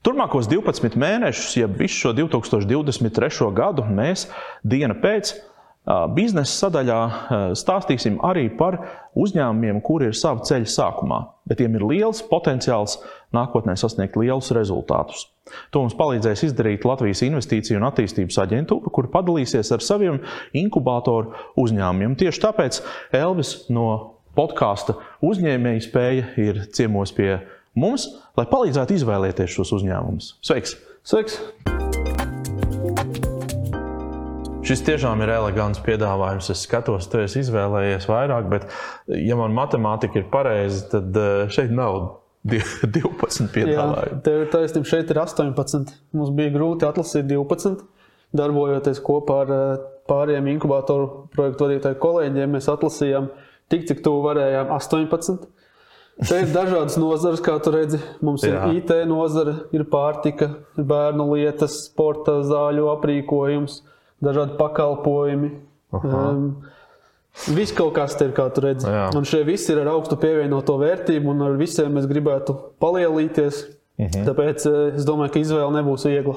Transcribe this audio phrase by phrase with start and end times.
[0.00, 3.50] Turmākos 12 mēnešus, jeb visu šo 2023.
[3.52, 4.30] gadu, mēs
[4.64, 5.34] diena pēc
[6.16, 7.00] biznesa sadaļā
[7.60, 8.78] stāstīsim arī par
[9.20, 12.96] uzņēmumiem, kuri ir sava ceļa sākumā, bet tiem ir liels potenciāls
[13.36, 15.26] nākotnē sasniegt lielus rezultātus.
[15.74, 20.20] To mums palīdzēs izdarīt Latvijas Investīciju un attīstības aģentūra, kur padalīsies ar saviem
[20.56, 22.16] inkubatoru uzņēmumiem.
[22.16, 22.80] Tieši tāpēc
[23.20, 23.88] Elvis no
[24.38, 24.96] podkāsta
[25.26, 27.56] uzņēmēja spēja ir ciemos pie mums,
[28.38, 30.34] lai palīdzētu izvēlēties šos uzņēmumus.
[30.42, 30.74] Sveiks!
[31.06, 31.38] Sveiks!
[34.70, 36.50] Šis tiešām ir elegants piedāvājums.
[36.52, 38.66] Es skatos, tu esi izvēlējies vairāk, bet,
[39.10, 41.96] ja man matemātika ir pareiza, tad eh, šeit nav
[42.50, 44.20] 12 piedāvājumu.
[44.26, 45.94] Tev ir taisnība, šeit ir 18.
[46.14, 47.80] Mums bija grūti atlasīt 12.
[48.36, 53.30] Darbojoties kopā ar eh, pārējiem inkubatoru projektu vadītāju kolēģiem, mēs atlasījām
[53.72, 55.50] tik, cik tuvu varējām 18.
[56.20, 58.00] Te ir dažādas nozares, kā tu redzi.
[58.24, 58.66] Mums Jā.
[58.68, 63.80] ir IT nozare, ir pārtika, bērnu lietas, sporta zāļu aprīkojums,
[64.24, 65.50] dažādi pakalpojumi.
[65.96, 66.44] Um,
[67.54, 68.88] Viss kaut kas te ir, kā tu redzi.
[68.90, 69.06] Jā.
[69.16, 73.62] Un šie visi ir ar augstu pievienoto vērtību, un ar visiem mēs gribētu palielīties.
[74.00, 74.26] Mhm.
[74.26, 76.36] Tāpēc eh, es domāju, ka izvēle nebūs viegla.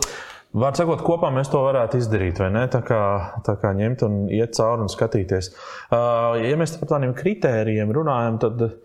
[0.53, 2.67] Vārds sakot, kopā mēs to varētu izdarīt, vai ne?
[2.69, 3.01] Tā kā,
[3.45, 5.49] tā kā ņemt un iet cauri un skatīties.
[5.89, 8.75] Uh, ja mēs par tādiem kritērijiem runājam, tad uh,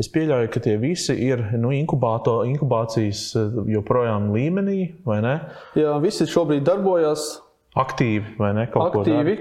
[0.00, 5.34] Es pieļauju, ka tie visi ir nu, inkubācijas eh, joprojām līmenī, vai ne?
[5.78, 7.28] Jā, visi šobrīd darbojas.
[7.78, 8.66] Aktīvi, vai ne?
[8.70, 9.36] Kaut Aktīvi.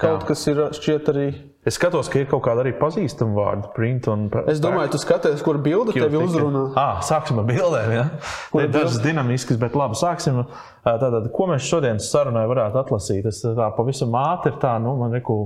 [0.00, 0.28] Kaut Jā.
[0.32, 1.26] kas ir šķiet arī.
[1.68, 5.44] Es skatos, ka ir kaut kāda arī pazīstama vārda, print un Es domāju, tu skaties,
[5.46, 6.64] kur bilde tevi uzrunā.
[6.80, 7.92] Ah, sāksim ar bildēm.
[7.94, 8.06] Ja?
[8.50, 10.40] Kur ir dažas dinamiskas, bet labi, sāksim.
[10.82, 13.28] Tātad, ko mēs šodien sarunai varētu atlasīt?
[13.30, 15.44] Es tā pavisam ātri tā, nu, man reku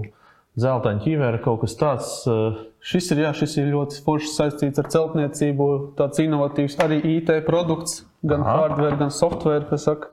[0.60, 2.10] zeltaņa ķīvera, kaut kas tāds.
[2.28, 5.68] Uh, šis ir, jā, šis ir ļoti forši saistīts ar celtniecību,
[5.98, 8.56] tāds inovatīvs arī IT produkts, gan Aha.
[8.62, 10.12] hardware, gan software, kas saka.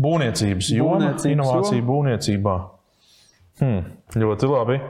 [0.00, 1.88] Būvniecības joma, inovācija joma.
[1.90, 2.54] būvniecībā.
[3.62, 3.84] Hmm,
[4.18, 4.80] ļoti labi.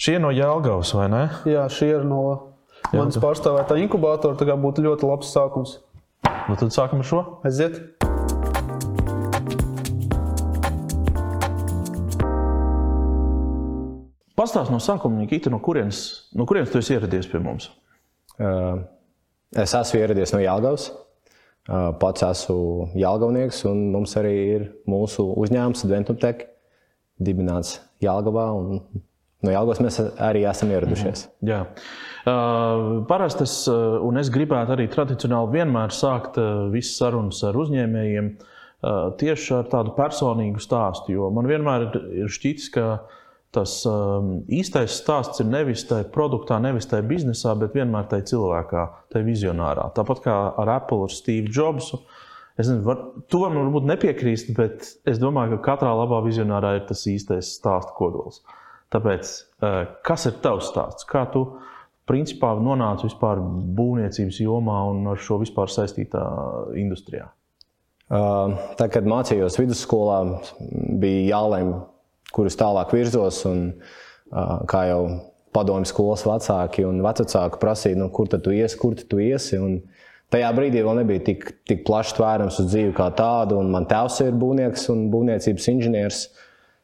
[0.00, 1.22] Šie no Jēlgavas, vai ne?
[1.48, 2.20] Jā, šie ir no
[2.92, 4.36] manas pārstāvētā inkubātora.
[4.36, 5.78] Tā būtu ļoti labs sākums.
[6.50, 7.24] Nu, tad sākam ar šo.
[7.48, 7.99] Aiziet!
[14.40, 17.66] Pastāst no sākuma, Nikita, no kurienes, no kurienes tu esi ieradies pie mums?
[19.52, 20.86] Es esmu ieradies no Jālgavas.
[22.00, 26.46] Pats esmu Jālgavnieks, un mums arī ir mūsu uzņēmums Adventum Tech,
[27.20, 28.46] dibināts Jālgavā.
[29.44, 31.26] No Jālgavas mēs arī esam ieradušies.
[31.42, 31.60] Mm, jā.
[33.12, 36.40] Parasti es, un es gribētu arī tradicionāli vienmēr sākt
[36.72, 38.34] visas sarunas ar uzņēmējiem
[39.20, 41.90] tieši ar tādu personīgu stāstu, jo man vienmēr
[42.24, 42.86] ir šķitis, ka
[43.54, 48.84] tas um, īstais stāsts ir nevis tajā produktā, nevis tajā biznesā, bet vienmēr tajā cilvēkā,
[49.10, 49.88] tajā vizionārā.
[49.96, 51.98] Tāpat kā ar Apple ar Steve Jobsu.
[52.54, 53.02] Es nezinu, var,
[53.32, 57.96] tu vari varbūt nepiekrīst, bet es domāju, ka katrā labā vizionārā ir tas īstais stāsta
[57.96, 58.42] kodols.
[58.94, 61.06] Tāpēc, uh, kas ir tavs stāsts?
[61.08, 61.46] Kā tu
[62.10, 66.22] principā nonāci vispār būvniecības jomā un ar šo vispār saistītā
[66.78, 67.30] industrijā?
[68.10, 70.18] Uh, tā, kad mācījos vidusskolā,
[70.98, 71.76] bija jālēm,
[72.34, 73.42] kurus tālāk virzos.
[73.48, 73.66] Un,
[74.70, 75.02] kā jau
[75.54, 79.58] padomju skolas vecāki un vecāki prasīja, nu, kur tu iesi, kur tu iesi.
[79.58, 79.80] Un
[80.30, 83.58] tajā brīdī vēl nebija tik, tik plašs tvērums uz dzīvi kā tādu.
[83.66, 86.22] Man tēvs ir būvnieks un būvniecības inženieris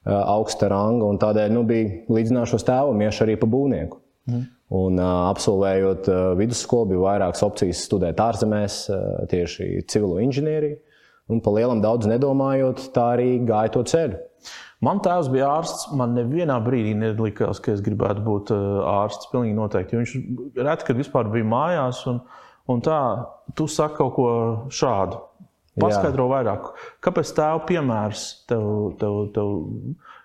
[0.06, 1.08] augsta ranga.
[1.22, 4.02] Tādēļ nu, bija līdzināšos tēvam, iešu arī pa būvnieku.
[4.26, 4.44] Mm.
[4.76, 10.80] Un, uh, absolvējot uh, vidusskolu, bija vairākas opcijas studēt ārzemēs, uh, tieši civilo inženieriju.
[11.32, 14.20] Un par lielam daudz nedomājot, tā arī gāja to ceļu.
[14.84, 15.88] Man tēvs bija ārsts.
[15.96, 19.30] Man nevienā brīdī nelikās, ka es gribētu būt ārsts.
[19.32, 19.98] Pilnīgi noteikti.
[19.98, 20.12] Viņš
[20.60, 22.04] reti, kad vispār bija mājās.
[22.10, 22.20] Un,
[22.70, 23.00] un tā,
[23.58, 24.28] tu saki kaut ko
[24.70, 25.22] šādu.
[25.76, 26.32] Paskaidro Jā.
[26.36, 26.68] vairāk.
[27.04, 28.68] Kāpēc tēva piemērs tev,
[29.00, 29.50] tev, tev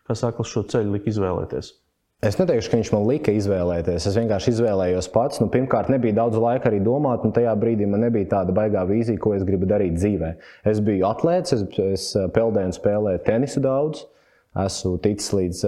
[0.08, 1.74] kā saka, šo ceļu lika izvēlēties?
[2.22, 4.06] Es neteikšu, ka viņš man lika izvēlēties.
[4.06, 5.40] Es vienkārši izvēlējos pats.
[5.42, 9.18] Nu, pirmkārt, nebija daudz laika arī domāt, un tajā brīdī man nebija tāda baigā vīzija,
[9.24, 10.30] ko es gribu darīt dzīvē.
[10.70, 12.06] Es biju atlēts, es, es
[12.36, 14.06] peldēju un spēlēju tenisu daudz.
[14.62, 15.66] Esmu ticis līdz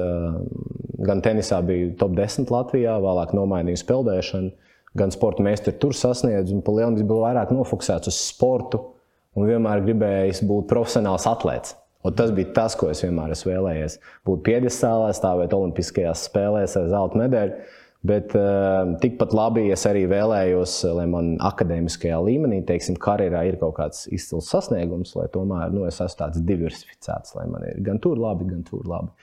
[1.09, 4.53] gan tenisā, biju top 10 Latvijā, vēlāk nomainīju peldēšanu,
[4.99, 6.61] gan sporta meistari tur sasniedzu.
[6.61, 8.85] Pa lielam es biju vairāk nofokusēts uz sportu
[9.33, 11.79] un vienmēr gribēju būt profesionāls atlētājs.
[12.03, 13.99] Un tas bija tas, ko es vienmēr esmu vēlējies.
[14.27, 17.63] Būt piedestālē, stāvēt Olimpiskajās spēlēs ar zelta medaļu.
[18.03, 23.77] Bet uh, tikpat labi es arī vēlējos, lai man akadēmiskajā līmenī, teiksim, karjerā ir kaut
[23.77, 28.19] kāds izcils sasniegums, lai tomēr nu, es esmu tāds diversificēts, lai man ir gan tur
[28.19, 29.13] labi, gan tur labi.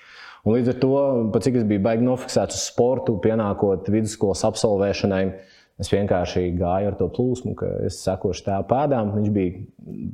[0.49, 0.95] Un līdz ar to,
[1.45, 5.25] cik es biju baigi nofiksēts uz sportu, pienākot vidusskolas absolvēšanai,
[5.81, 9.15] Es vienkārši gāju ar to plūsmu, ka es sekošu tā pēdām.
[9.15, 9.63] Viņš bija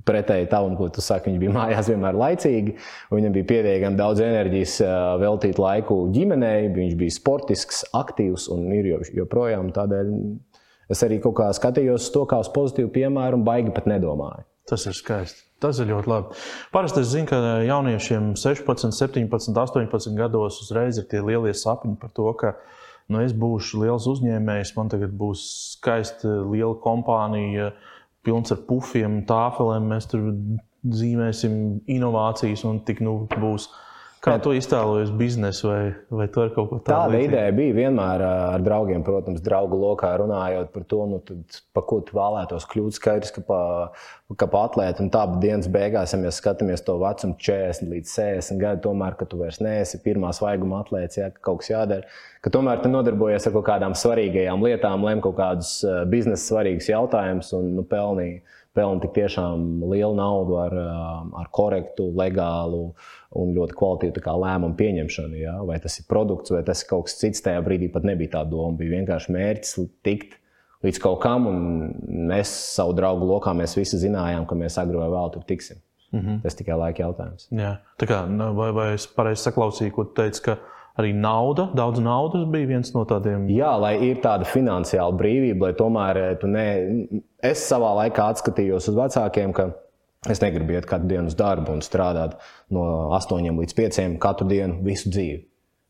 [0.07, 1.33] pretēji tam, ko tu saki.
[1.33, 2.77] Viņš bija mājās vienmēr laicīgi.
[3.11, 4.77] Viņam bija pietiekami daudz enerģijas
[5.23, 6.69] veltīt laiku ģimenei.
[6.77, 9.73] Viņš bija sportisks, aktīvs un ir joprojām.
[9.75, 10.13] Tādēļ
[10.95, 14.47] es arī kaut kā skatījos to kā uz pozitīvu piemēru un baigi pat nedomāju.
[14.71, 15.43] Tas ir skaisti.
[15.63, 16.41] Tas ir ļoti labi.
[16.75, 22.11] Parasti es zinu, ka jauniešiem 16, 17, 18 gados uzreiz ir tie lielie sapņi par
[22.15, 22.53] to, ka
[23.13, 25.45] nu, es būšu liels uzņēmējs, man tagad būs
[25.77, 27.73] skaista liela kompānija,
[28.27, 29.91] pilns ar pufiem, tāfelēm.
[29.93, 30.33] Mēs tur
[30.87, 33.71] zīmēsim inovācijas un tik nu būs
[34.27, 35.83] Kā tu iztēlojies biznesu, vai,
[36.19, 36.89] vai tu ar kaut ko tādu?
[36.89, 37.29] Tāda līdzīgi?
[37.29, 42.01] ideja bija vienmēr ar draugiem, protams, draugu lokā runājot par to, nu, tad, pa ko
[42.03, 42.97] tu vēlētos kļūt.
[42.97, 43.61] Skaidrs, ka pa,
[44.41, 48.63] ka pa atlētu un tā dienas beigās, ja mēs skatāmies to vecumu 40 līdz 60
[48.65, 52.79] gadu, tomēr, ka tu vairs neesi pirmā svaiguma atlēts, ja kaut kas jādara, ka tomēr
[52.83, 55.81] tu nodarbojies ar kaut kādām svarīgajām lietām, lem kaut kādus
[56.13, 58.45] biznesa svarīgus jautājumus un nu, pelnīji
[58.77, 60.75] pelna tik tiešām lielu naudu ar,
[61.41, 62.91] ar korektu, legālu
[63.37, 65.39] un ļoti kvalitīvu lēmumu pieņemšanu.
[65.41, 65.57] Ja?
[65.67, 68.45] Vai tas ir produkts, vai tas ir kaut kas cits, tajā brīdī pat nebija tā
[68.49, 68.77] doma.
[68.79, 69.75] Bija vienkārši mērķis
[70.07, 70.37] tikt
[70.85, 71.59] līdz kaut kam, un
[72.31, 75.81] mēs savu draugu lokā mēs visi zinājām, ka mēs agri vai vēl tur tiksim.
[76.13, 76.43] Mm -hmm.
[76.43, 77.49] Tas tikai laika jautājums.
[77.51, 77.77] Jā.
[77.99, 80.43] Tā kā, nu, vai, vai es pareizi saklausīju, ko tu teici?
[80.43, 80.59] Ka
[81.01, 83.49] arī nauda, daudz naudas bija viens no tādiem.
[83.53, 86.69] Jā, lai ir tāda finansiāla brīvība, lai tomēr eh, tu ne.
[87.45, 89.71] Es savā laikā atskatījos uz vecākiem, ka
[90.33, 92.39] es negribu iet katru dienu uz darbu un strādāt
[92.75, 95.45] no 8 līdz 5 katru dienu visu dzīvi.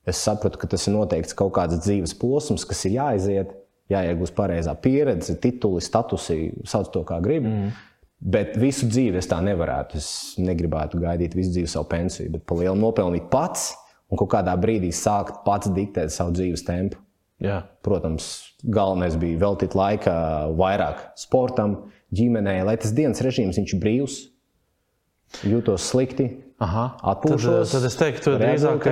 [0.06, 3.54] Es sapratu, ka tas ir noteikts kaut kāds dzīves posms, kas ir jāiziet,
[3.90, 7.50] jāiegūst pareizā pieredze, tituli, statusi, sauc to kā gribi.
[7.50, 7.72] Mm.
[8.16, 9.98] Bet visu dzīvi es tā nevarētu.
[9.98, 13.72] Es negribētu gaidīt visu dzīvi savu pensiju, bet pa lielu nopelnīt pats
[14.10, 17.00] un kaut kādā brīdī sākt pats diktēt savu dzīves tempu.
[17.42, 17.60] Jā.
[17.84, 18.30] Protams,
[18.64, 20.12] galvenais bija veltīt laiku
[20.56, 21.76] vairāk sportam,
[22.16, 24.18] ģimenei, lai tas dienas režīms ir brīvs,
[25.44, 26.30] jūtos slikti.
[26.56, 28.86] Aha, atpūšos, tad, tad es teiktu, ka drīzāk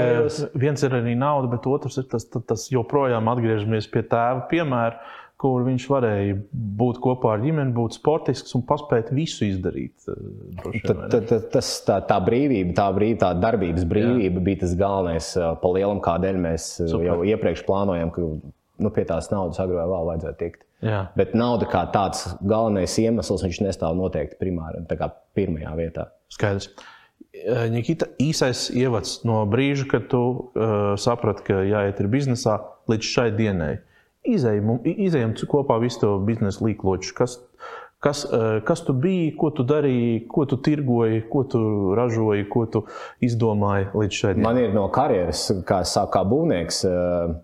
[0.61, 4.99] viens ir arī nauda, bet otrs ir tas, tas, tas joprojām atgriežamies pie tēva piemēra
[5.45, 6.37] kur viņš varēja
[6.79, 10.07] būt kopā ar ģimeni, būt sportisks un paspēt visu izdarīt.
[10.09, 14.45] Eh, tad, tad, tad, tas, tā, tā brīvība, tā, brīvība, tā darbības brīvība Jā.
[14.49, 17.11] bija tas galvenais, eh, pa lielam, kādēļ mēs eh, Super.
[17.11, 20.65] jau iepriekš plānojam, ka nu, pie tās naudas agrāk vai vēl vajadzētu tikt.
[20.85, 21.05] Jā.
[21.17, 24.81] Bet nauda kā tāds galvenais iemesls, viņš nestāv noteikti primāri,
[25.37, 26.11] pirmajā vietā.
[26.33, 26.73] Skaidrs.
[27.73, 33.33] Nikita, īsais ievads no brīža, kad tu uh, saprati, ka jāiet ir biznesā līdz šai
[33.35, 33.73] dienai.
[33.75, 33.94] Uh,
[34.25, 37.15] izējam, izējam kopā visu to biznesa līkloču.
[37.17, 37.39] Kas,
[38.05, 41.63] kas, eh, kas tu biji, ko tu darīji, ko tu tirgoji, ko tu
[41.97, 42.85] ražoji, ko tu
[43.25, 44.47] izdomāji līdz šai dienai?
[44.49, 46.85] Man ir no karjeras, kā es sāku kā būvnieks.
[46.85, 47.35] Eh,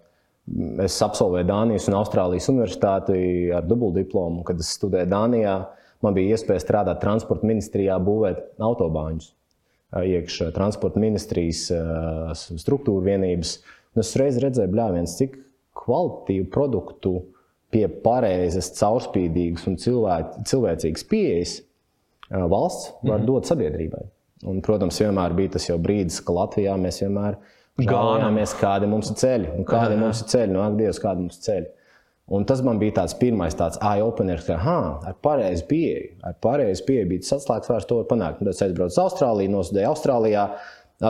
[0.84, 3.18] es absolvēju Dānijas un Austrālijas universitāti
[3.54, 4.44] ar dubultdiplomu.
[4.44, 5.58] Kad es studēju Dānijā,
[6.02, 11.68] man bija iespēja strādāt transporta ministrijā, būvēt autobāņus eh, iekšā transporta ministrijas
[12.64, 13.60] struktūra vienības.
[13.94, 15.38] Un es reiz redzēju, bļāviens, cik
[15.78, 17.14] kvalitatīvu produktu
[17.70, 20.16] pie pareizas, caurspīdīgas un cilvē,
[20.50, 21.60] cilvēcīgas pieejas
[22.30, 23.26] valsts var mm -hmm.
[23.26, 24.04] dot sabiedrībai.
[24.50, 27.36] Un, protams, vienmēr bija tas brīdis, ka Latvijā mēs vienmēr
[27.78, 31.36] gājāmies, kādi mums ir ceļi, un kādi jā, mums ir ceļi, no akdievas, kādi mums
[31.36, 31.68] ir ceļi.
[32.30, 34.56] Un tas man bija tāds pirmais tāds eye-openers, ka
[35.08, 38.38] ar pareizu pieeju, ar pareizu pieeju bija tas atslēgas vārds, to panākt.
[38.38, 40.44] Tad es aizbraucu uz Austrāliju, nosudēju Austrālijā,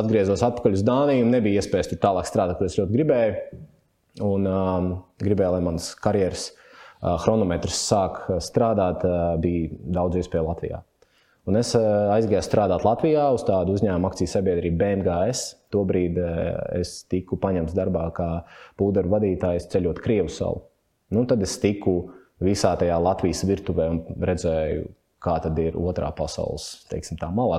[0.01, 3.35] atgriezos atpakaļ uz Dāniju, nebija iespējas tur tālāk strādāt, kur es ļoti gribēju.
[4.25, 4.91] Un um,
[5.23, 10.83] gribēju, lai mans karjeras uh, chronometrs sāk uh, strādāt, uh, bija daudz iespēju Latvijā.
[11.49, 15.45] Un es uh, aizgāju strādāt Latvijā uz tādu uzņēmumu akciju sabiedrību BMGS.
[15.73, 18.31] Tobrīd uh, es tiku paņemts darbā kā
[18.81, 20.67] pūderu vadītājs ceļot Krievu salu.
[21.11, 22.13] Nu, tad es tiku
[22.45, 24.87] visā tajā Latvijas virtuvē un redzēju
[25.21, 27.59] kā tad ir otrā pasaules teiksim, malā.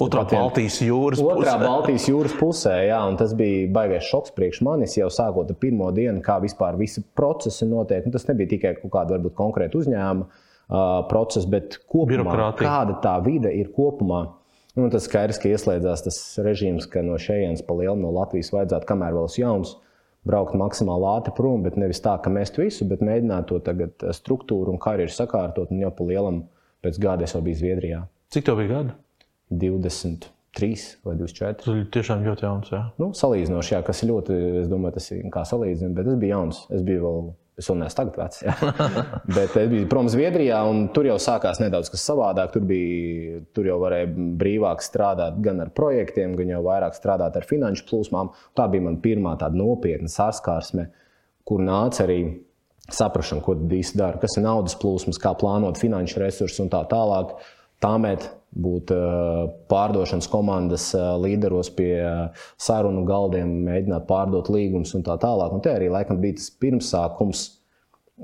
[0.00, 1.34] Otrā Baltijas jūras pusē.
[1.42, 5.60] Otrā Baltijas jūras pusē, jā, un tas bija baisais šoks priekš manis jau sākot ar
[5.60, 8.08] pirmo dienu, kā vispār visi procesi notiek.
[8.08, 13.18] Un tas nebija tikai kaut kāda varbūt konkrēta uzņēmuma uh, procesa, bet kopumā kāda tā
[13.24, 14.24] vide ir kopumā.
[14.76, 18.88] Un tas skaidrs, ka ieslēdzās tas režīms, ka no šejienes pa lielu no Latvijas vajadzētu,
[18.88, 19.76] kamēr vēl ir jauns,
[20.26, 24.74] braukt maksimāli ātri prom, bet nevis tā, ka mēs visu, bet mēģināt to tagad struktūru
[24.74, 26.42] un karjeru sakārtot un jau pa lielam
[26.86, 28.04] Pēc gada es jau biju Zviedrijā.
[28.30, 28.92] Cik tev bija gadi?
[29.50, 31.56] 23 vai 24.
[31.64, 32.70] Tas ir tiešām ļoti jauns.
[32.70, 32.84] Jā.
[33.02, 36.32] Nu, salīdzinoši, jā, kas ir ļoti, es domāju, tas ir kā salīdzināt, bet es biju
[36.32, 36.60] jauns.
[36.70, 37.26] Es biju vēl,
[37.58, 38.44] es vēl neesmu tagad vecs.
[39.36, 42.54] bet es biju prom Zviedrijā, un tur jau sākās nedaudz kas savādāk.
[42.54, 44.12] Tur, bija, tur jau varēja
[44.42, 48.30] brīvāk strādāt gan ar projektiem, gan jau vairāk strādāt ar finanšu plūsmām.
[48.54, 50.86] Tā bija mana pirmā tāda nopietna sārskarsme,
[51.46, 52.20] kur nāca arī
[52.92, 57.36] saprašanu, ko īsti dara, kas ir naudas plūsmas, kā plānot finanšu resursus un tā tālāk.
[57.82, 65.04] Tāmēt būt uh, pārdošanas komandas uh, līderos pie uh, sarunu galdiem, mēģināt pārdot līgumus un
[65.04, 65.52] tā tālāk.
[65.52, 67.44] Un te arī laikam bija tas pirmsākums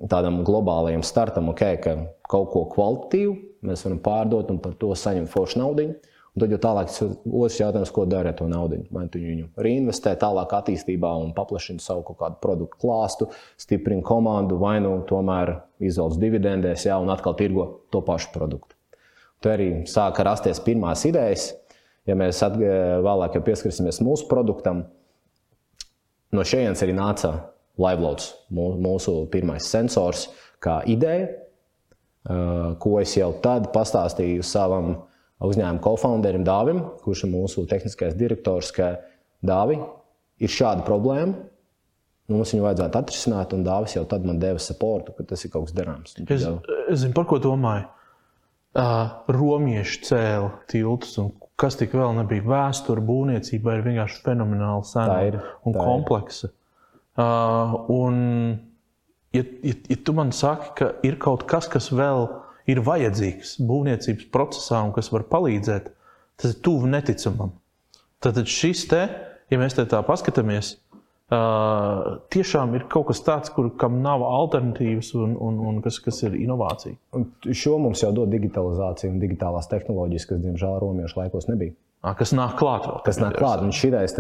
[0.08, 1.98] tādam globālajam startam, okay, ka
[2.32, 3.36] kaut ko kvalitatīvu
[3.68, 5.90] mēs varam pārdot un par to saņemt foršu naudu.
[6.32, 6.92] Un tad jau tālāk
[7.28, 8.78] otrs jautājums, ko dara ar to naudu.
[8.94, 13.28] Vai tu viņu reinvestē tālāk attīstībā un paplašina savu kaut kādu produktu klāstu,
[13.60, 18.78] stiprina komandu, vai nu tomēr izvelc dividendēs, jā, un atkal tirgo to pašu produktu.
[19.44, 21.50] Tur arī sāka rasties pirmās idejas.
[22.08, 24.86] Ja mēs vēlāk pieskarsimies mūsu produktam,
[26.32, 27.36] no šejienes arī nāca
[27.76, 30.30] LiveLoads, mūsu pirmais sensors,
[30.64, 31.28] kā ideja,
[32.82, 34.94] ko es jau tad pastāstīju savam
[35.48, 38.94] uzņēmuma kofounderim Dāvim, kurš ir mūsu tehniskais direktors, ka
[39.44, 39.78] Dāvi
[40.42, 41.48] ir šāda problēma.
[42.32, 45.68] Mums viņu vajadzētu atrisināt, un Dāvis jau tad man deva supportu, ka tas ir kaut
[45.68, 46.14] kas darāms.
[46.22, 46.46] Es,
[46.86, 47.88] es zinu, par ko domāju.
[48.72, 55.42] Uh, romieši cēla tiltus, un kas tik vēl nebija vēsture būvniecībā, ir vienkārši fenomenāli sena
[55.68, 56.48] un kompleksa.
[57.12, 58.22] Uh, un,
[59.36, 63.56] ja, ja, ja tu man saki, ka ir kaut kas, kas vēl ir ir vajadzīgs
[63.66, 65.90] būvniecības procesā un kas var palīdzēt,
[66.40, 67.54] tas ir tuvu neticamam.
[68.22, 69.02] Tad šis te,
[69.50, 70.76] ja mēs te tā paskatāmies,
[71.32, 76.18] Uh, tiešām ir kaut kas tāds, kur, kam nav alternatīvas un, un, un kas, kas
[76.26, 76.98] ir inovācija.
[77.16, 77.24] Un
[77.56, 81.72] šo mums jau dod digitalizācija un digitālās tehnoloģijas, kas, diemžēl, romiešu laikos nebija.
[82.02, 82.84] À, kas nāk klāt?
[82.84, 83.62] Vēl, kas nāk klāt?
[83.64, 84.18] Un šis,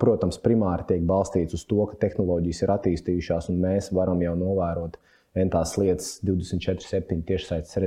[0.00, 4.96] protams, primāri tiek balstīts uz to, ka tehnoloģijas ir attīstījušās un mēs varam jau novērot
[5.52, 7.78] tās lietas 24-7 tiešsaistes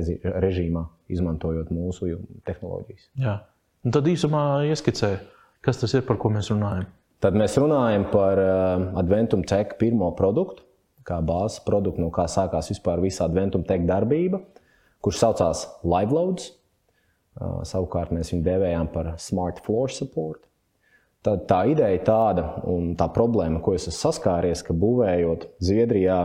[0.42, 2.16] režīmā, izmantojot mūsu
[2.48, 3.08] tehnoloģijas.
[3.20, 3.36] Jā.
[3.82, 5.12] Un tad īsumā ieskicē,
[5.64, 6.86] kas tas ir, par ko mēs runājam.
[7.22, 10.64] Tad mēs runājam par uh, Adventum Tech pirmo produktu,
[11.06, 14.40] kā bāzes produktu, no kā sākās vispār visa Adventum Tech darbība,
[15.02, 16.48] kurš saucās LiveLoads.
[17.32, 20.42] Uh, savukārt mēs viņu dēvējām par Smart Floor Support.
[21.22, 26.18] Tad tā ideja tāda, un tā problēma, ko es esmu saskāries, ka būvējot Zviedrijā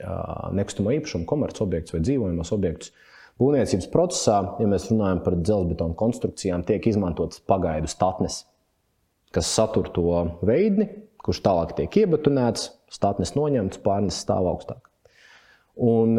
[0.00, 2.92] nekustamo īpašumu, komercobjektus vai dzīvojamos objektus.
[3.40, 8.42] Būvniecības procesā, ja mēs runājam par dzelzbetonu konstrukcijām, tiek izmantotas pagaidu statnes,
[9.34, 10.06] kas satur to
[10.44, 10.88] veidni,
[11.22, 14.82] kurš tālāk tiek iebetonēts, statnes noņemts, pārnes stāv augstāk.
[15.80, 16.18] Un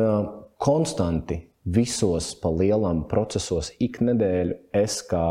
[0.63, 5.25] konstanti visos pa lielam procesos ik nedēļu es kā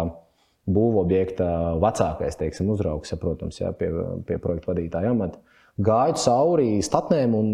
[0.73, 1.47] būvobjekta
[1.83, 3.91] vecākais teiksim, uzraugs, ja, protams, jā, pie,
[4.29, 5.41] pie projekta vadītāja amata,
[5.83, 7.49] gāju cauri statnēm un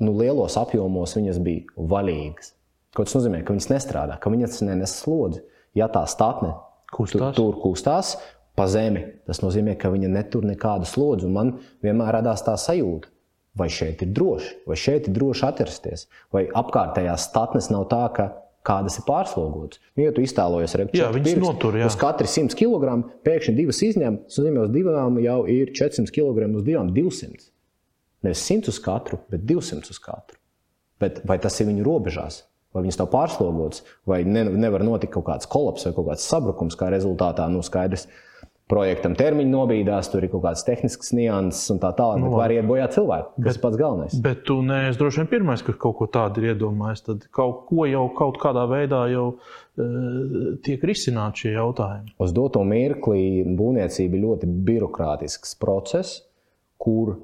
[0.00, 2.54] nu, lielos apjomos viņas bija vaļīgas.
[2.96, 3.44] Ko tas nozīmē?
[3.46, 5.44] Ka viņas nestrādā, ka viņas nenes slodzi.
[5.78, 6.56] Ja tā statne
[6.90, 7.36] kustās.
[7.36, 8.16] tur kustās
[8.58, 11.30] pa zemi, tas nozīmē, ka viņa netur nekādu slodzi.
[11.30, 11.54] Man
[11.84, 13.08] vienmēr radās tā sajūta,
[13.58, 18.30] vai šeit ir droši, vai šeit ir droši atrasties, vai apkārtējās statnes nav tā, ka
[18.66, 19.80] kādas ir pārslogotas.
[19.94, 24.42] Nu, ja tu iztēlojies, ka viņas notur uz katru 100 kg, pēkšņi divas izņem, tas
[24.42, 27.48] nozīmē, uz divām jau ir 400 kg, uz divām 200.
[28.26, 30.36] Nevis 100 uz katru, bet 200 uz katru.
[31.00, 32.42] Bet vai tas ir viņu robežās?
[32.70, 36.76] Vai viņas nav pārslogotas, vai ne, nevar notikt kaut kāds kolaps vai kaut kāds sabrukums,
[36.78, 38.06] kā rezultātā nu, skaidrs.
[38.70, 42.20] Projektam termiņš nobīdās, tur ir kaut kādas tehniskas nianses un tā tālāk.
[42.22, 43.42] Nu, var iet bojā cilvēki.
[43.42, 44.14] Tas pats galvenais.
[44.22, 47.02] Bet tu neesi droši vien pirmais, kas kaut ko tādu ir iedomājies.
[47.08, 52.14] Tad kaut ko jau kaut kādā veidā jau uh, tiek risināts šie jautājumi.
[52.22, 56.20] Uz doto mirkli būvniecība ir ļoti birokrātisks process,
[56.78, 57.16] kur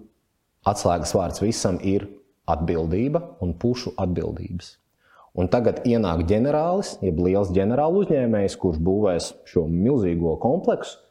[0.66, 2.08] Atslēgas vārds visam ir
[2.50, 4.76] atbildība un pušu atbildības.
[5.36, 11.02] Un tagad ienāk ģenerālis, jeb liels ģenerāla uzņēmējs, kurš būvēs šo milzīgo kompleksu.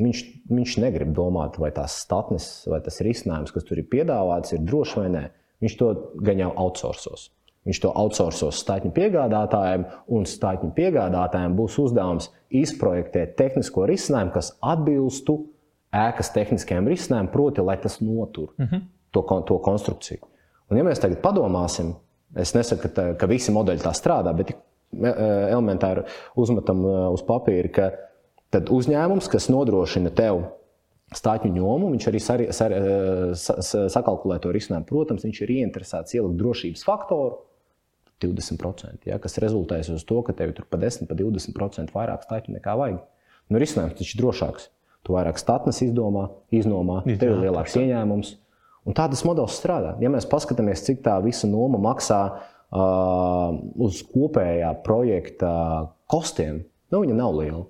[0.00, 4.64] Viņš, viņš negrib domāt, vai tās statnes, vai tas risinājums, kas tur ir piedāvāts, ir
[4.66, 5.24] drošs vai nē.
[5.62, 5.90] Viņš to
[6.24, 7.28] gan jau outsourcos.
[7.68, 15.38] Viņš to outsourcos stātņu piegādātājiem, un stātņu piegādātājiem būs uzdevums izprojektēt tehnisko risinājumu, kas atbilstu
[15.94, 18.74] ēkas tehniskajiem risinājumiem, proti, lai tas notur uh mhm.
[18.74, 18.82] -huh.
[19.10, 20.18] to, to konstrukciju.
[20.70, 21.94] Un, ja mēs tagad padomāsim,
[22.40, 24.56] es nesaku, ka, ka visi modeļi tā strādā, bet e,
[25.52, 26.02] elementāri
[26.40, 27.90] uzmetam e, uz papīra, ka
[28.50, 30.42] tad uzņēmums, kas nodrošina tev
[31.14, 34.88] stātņu jomu, viņš arī sar, sar, e, sa, sakalkulē to risinājumu.
[34.88, 37.42] Protams, viņš ir ieinteresēts ielikt drošības faktoru.
[38.22, 42.54] 20%, ja, kas rezultēs uz to, ka tev ir pa 10, pa 20% vairāk stāstu
[42.54, 43.02] nekā vajag.
[43.50, 44.70] Nu, risinājums taču ir drošāks.
[45.04, 48.32] Tu vairāk statnes izdomā, iznomā, tev ir lielāks ieņēmums.
[48.84, 49.94] Un tā tas modelis strādā.
[50.00, 53.52] Ja mēs paskatāmies, cik tā visa noma maksā uh,
[53.84, 55.52] uz kopējā projekta
[56.10, 57.64] kostiem, nu, viņa nav liela.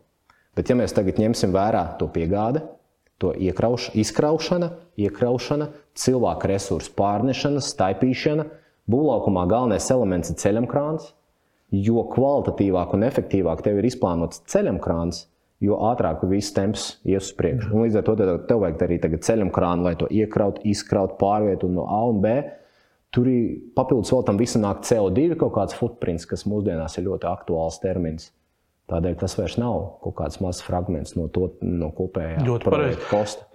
[0.55, 2.62] Bet, ja mēs tagad ņemsim vērā to piegādi,
[3.23, 8.47] to iekrauš, izkraušana, iekraušana, cilvēku resursu pārnešana, staipīšana.
[8.91, 11.11] Būvlaukumā galvenais elements ir ceļamkrāns.
[11.75, 15.25] Jo kvalitatīvāk un efektīvāk tev ir izplānots ceļamkrāns,
[15.63, 17.71] jo ātrāk viss temps ies uz priekšu.
[17.73, 22.01] Un līdz ar to tev, vajag arī ceļamkrānu, lai to iekraut, izkraut, pārvietot no A
[22.11, 22.37] un B.
[23.15, 27.31] Tur ir papildus vēl tam visam nāk CO2 kaut kāds footprints, kas mūsdienās ir ļoti
[27.31, 28.33] aktuāls termins.
[28.85, 32.99] Tādēļ tas vairs nav kaut kāds mazs fragments no, to, no kopējā Ļoti pareizi.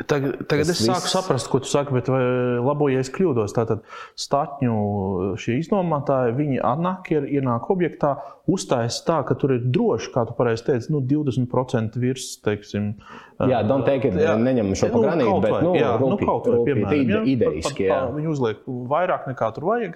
[0.09, 2.21] Tagad, tagad Tas es sāku viss- saprast, ko tu saki, bet vai
[2.57, 3.53] labojies, ja es kļūdos.
[3.53, 3.83] Tātad
[4.17, 4.74] statņu
[5.38, 8.15] šie iznomātāji, viņi atnāk, ir, ienāk objektā,
[8.50, 12.95] uzstājas tā, ka tur ir droši, kā tu pareizi teici, nu, 20% virs, teiksim,
[13.39, 14.33] Jā, don't take it, Jā.
[14.36, 18.00] neņem šo pa granītu, bet, nu, jā, nu, rūpīgi, kaut vai, piemēram, jā, idejiski, jā.
[18.17, 19.95] Viņi uzliek vairāk nekā tur vajag.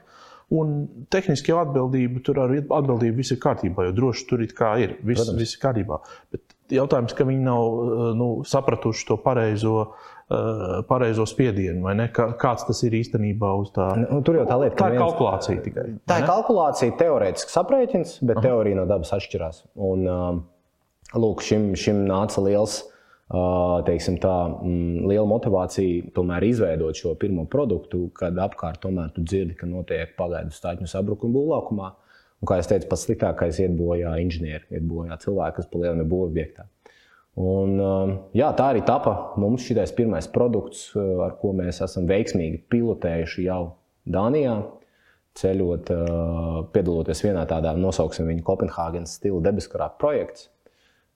[0.51, 4.97] Un tehniski jau atbildība, tur arī atbildība viss ir kārtībā, jo droši tur kā ir.
[5.01, 5.39] Viss, Protams.
[5.39, 5.99] viss ir kārtībā.
[6.33, 12.07] Bet jautājums, ka viņi nav uh, nu, sapratuši to pareizo, uh, pareizo spiedienu, vai ne?
[12.13, 13.89] Kā, kāds tas ir īstenībā uz tā.
[14.03, 15.85] Nu, tur jau tā lieta, ka Tā ir viens- kalkulācija tikai.
[16.11, 18.47] Tā ir kalkulācija, teorētisks aprēķins, bet Aha.
[18.49, 19.63] teorija no dabas atšķirās.
[19.75, 20.43] Un, um,
[21.15, 22.92] lūk, šim, šim nāca liels, uh,
[23.87, 29.55] teiksim, tā, mm, liela motivācija tomēr izveidot šo pirmo produktu, kad apkārt tomēr tu dzirdi,
[29.57, 31.89] ka notiek pagaidu stātņu sabrukuma būvlaukumā.
[32.43, 36.67] Un, kā jau teicu, pats sliktākais iet bojā inženieri, iet bojā cilvēki, kas palielinās būvobjektā.
[37.39, 42.05] Un, um, jā, tā arī tapa mums šis pirmais produkts, uh, ar ko mēs esam
[42.09, 43.63] veiksmīgi pilotējuši jau
[44.05, 44.59] Dānijā.
[45.39, 50.51] Ceļot, uh, piedaloties vienā tādā, nosauksim viņu Kopenhāgenes stila debeskarā projekts,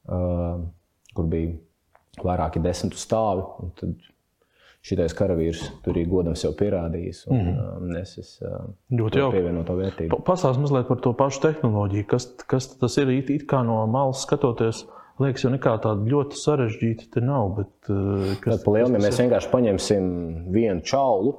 [0.09, 0.63] uh,
[1.13, 1.53] kur bija
[2.24, 3.43] vairāki desmit stāvi.
[3.79, 3.95] tad
[4.88, 7.88] Šitais karavīrs tur ir godam sev pierādījis un mm -hmm.
[7.91, 9.36] nesis uh, Ļoti to jauki.
[9.38, 10.09] pievienoto vērtību.
[10.15, 12.05] Pa- Pastāst mazliet par to pašu tehnoloģiju.
[12.07, 13.09] Kas, kas tas ir?
[13.09, 14.86] It, it kā no malas skatoties,
[15.19, 17.55] liekas, jau nekā tāda ļoti sarežģīta te nav.
[17.57, 20.07] Bet, uh, kas, Tad lielam, ja mēs vienkārši paņemsim
[20.53, 21.36] vienu čaulu,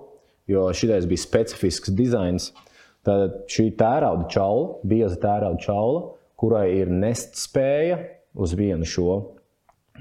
[0.47, 2.53] jo šis bija specifisks dizains,
[3.03, 7.99] tad šī tērauda čaula, bieza tērauda čaula, kurai ir nest spēja
[8.35, 9.38] uz vienu šo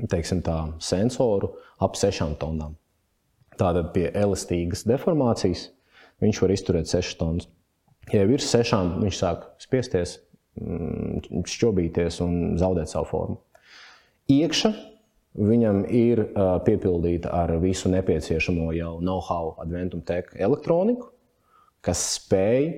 [0.05, 2.75] teiksim, tā, sensoru ap sešām tonnām.
[3.57, 5.71] Tātad pie elastīgas deformācijas
[6.21, 7.49] viņš var izturēt 6 tonnas.
[8.13, 10.19] Ja ir virs 6, viņš sāk spiesties,
[10.59, 13.39] mm, šķobīties un zaudēt savu formu.
[14.31, 14.71] Iekšā
[15.37, 16.23] viņam ir
[16.67, 21.11] piepildīta ar visu nepieciešamo jau know-how, adventum tech elektroniku,
[21.85, 22.69] kas spēj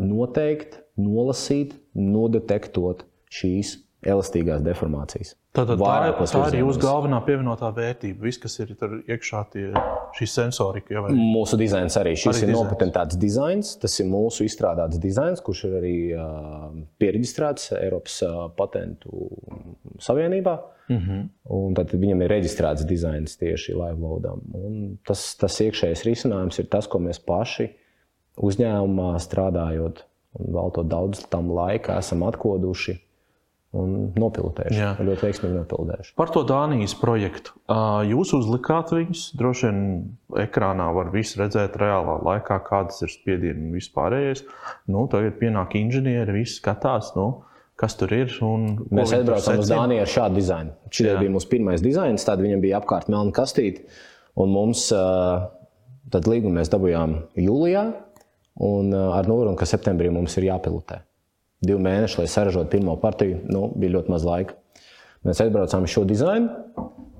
[0.00, 5.34] noteikt, nolasīt, nodetektot šīs elastīgās deformācijas.
[5.52, 8.22] Tātad tā, ir- Vairākos tā ir jūsu galvenā pievienotā vērtība.
[8.24, 9.66] Viss, kas ir iekšā, tie,
[10.16, 11.02] šī sensorika.
[11.04, 12.14] Vai- Mūsu dizains arī.
[12.16, 13.76] Šis Arī ir nopatentēts dizains.
[13.76, 19.28] Tas ir mūsu izstrādāts dizains, kurš ir arī uh, pieregistrēts Eiropas uh, patentu
[20.00, 20.58] savienībā.
[20.88, 20.98] Mm.
[20.98, 21.74] -hmm.
[21.76, 24.40] Tad viņam ir reģistrēts dizains tieši LiveLoadam.
[24.54, 27.68] Un Tas, tas iekšējais risinājums ir tas, ko mēs paši
[28.40, 30.02] uzņēmumā strādājot
[30.40, 32.98] un veltot daudz tam laika esam atkoduši
[33.72, 34.78] un nopilotējuši.
[34.78, 34.90] Jā.
[35.00, 36.12] Ļoti veiksmīgi nopilotējuši.
[36.18, 37.54] Par to Dānijas projektu.
[38.08, 39.22] Jūs uzlikāt viņus.
[39.38, 39.78] Droši vien
[40.42, 44.44] ekrānā var redzēt reālā laikā, kādas ir spiedieni un vispārējais.
[44.92, 47.28] Nu, tagad pienāk inženieri, visi skatās, nu,
[47.80, 48.32] kas tur ir.
[48.92, 49.72] Mēs aizbraucām uz.
[49.72, 50.76] Dāniju ar šādu dizainu.
[50.92, 51.16] Jā.
[51.22, 53.86] bija mūsu pirmais dizains, tad viņam bija apkārt melna kastīte.
[54.36, 54.84] Un mums
[56.12, 57.86] tad līgumu mēs dabūjām jūlijā,
[58.68, 61.00] un ar norunu, ka septembrī mums ir jāpilotē.
[61.62, 64.56] Divi mēneši, lai saražotu pirmo partiju, nu, bija ļoti maz laika.
[65.22, 66.50] Mēs aizbraucām šo dizainu,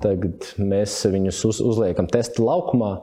[0.02, 2.96] tagad mēs viņus uz, uzliekam testa laukumā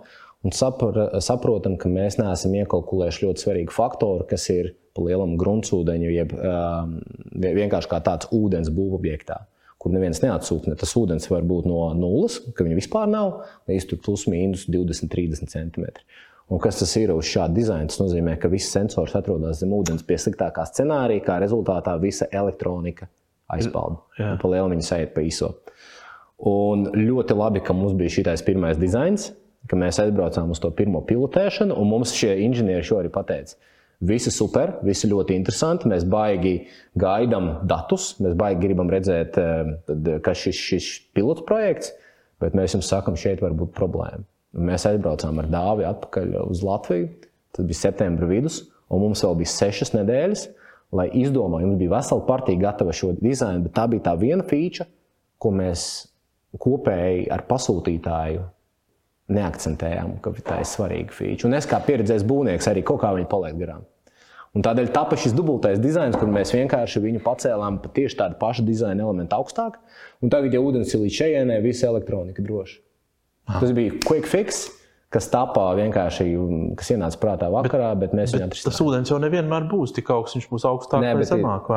[0.43, 6.11] un sapra, saprotam, ka mēs neesam iekalkulējuši ļoti svarīgu faktoru, kas ir pa lielam gruntsūdeņu,
[6.11, 6.97] jeb um,
[7.39, 9.39] vienkārši kā tāds ūdens būvobjektā.
[9.79, 10.75] Kur neviens neatsūkne.
[10.75, 15.53] Tas ūdens var būt no nulles, ka viņa vispār nav, līdz plus mīnus 20, 30
[15.53, 16.03] centimetri.
[16.49, 17.87] Un kas tas ir uz šāda dizaina?
[17.91, 23.05] Tas nozīmē, ka viss sensors atrodas zem ūdens pie sliktākā scenārija, kā rezultātā visa elektronika.
[23.49, 23.59] Un
[24.41, 25.51] Pa lielu viņa aiziet pa īso.
[26.49, 29.29] Un ļoti labi, ka mums bija šis pirmais dizains,
[29.69, 33.57] ka mēs aizbraucām uz to pirmo pilotēšanu, un mums šie inženieri šo arī pateica.
[34.09, 35.89] Visi super, visi ļoti interesanti.
[35.91, 36.53] Mēs baigi
[36.97, 41.91] gaidām datus, mēs baigi gribam redzēt, eh, kas šis, šis pilots projekts,
[42.39, 44.23] bet mēs jums sakām, šeit var būt problēma.
[44.57, 47.09] Mēs aizbraucām ar dāvi atpakaļ uz Latviju.
[47.53, 50.45] Tas bija septembra vidus, un mums vēl bija sešas nedēļas,
[50.95, 51.67] lai izdomātu.
[51.67, 54.89] Mums bija vesela partija gatava šo dizainu, bet tā bija tā viena feature,
[55.41, 55.85] ko mēs
[56.61, 58.47] kopēji ar pasūtītāju
[59.29, 61.49] neakcentējām, ka tā ir svarīga feature.
[61.49, 63.85] Un es kā pieredzējis būvnieks arī kaut kā viņu paliek garām.
[64.57, 68.65] Un tādēļ tapa šis dubultais dizains, kur mēs vienkārši viņu pacēlām pa tieši tādu pašu
[68.65, 69.77] dizaina elementu augstāk.
[70.25, 72.41] Un tagad, ja ūdens ir līdz šejienei, visa elektronika
[73.49, 73.63] droša.
[73.65, 74.67] Tas bija quick fix,
[75.13, 76.25] kas tapā vienkārši,
[76.77, 78.73] kas ienāca prātā vakarā, bet, bet mēs viņu atrisinājām.
[78.75, 81.71] Tas ūdens jau nevienmēr būs tik augsts, viņš būs augstāk Nē, vai zemāk.